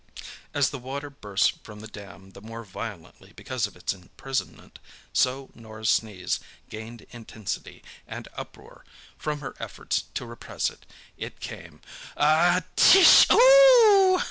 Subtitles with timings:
[0.51, 4.79] As the water bursts from the dam the more violently because of its imprisonment,
[5.13, 6.39] so Norah's sneeze
[6.69, 8.83] gained intensity and uproar
[9.15, 10.87] from her efforts to repress it.
[11.19, 11.81] It came—
[12.17, 14.19] "A—tish—oo—oo!"